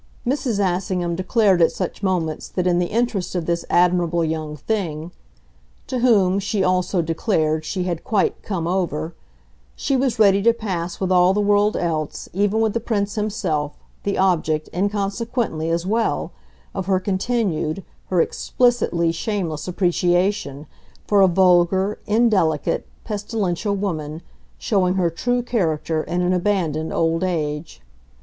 [0.25, 0.57] Mrs.
[0.57, 5.11] Assingham declared at such moments that in the interest of this admirable young thing
[5.85, 9.13] to whom, she also declared, she had quite "come over"
[9.75, 13.77] she was ready to pass with all the world else, even with the Prince himself,
[14.01, 16.31] the object, inconsequently, as well,
[16.73, 20.65] of her continued, her explicitly shameless appreciation,
[21.05, 24.23] for a vulgar, indelicate, pestilential woman,
[24.57, 27.83] showing her true character in an abandoned old age.